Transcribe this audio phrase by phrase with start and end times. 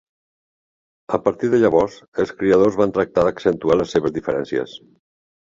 [1.17, 4.77] A partir de llavors, els criadors van tractar d'accentuar les seves diferències.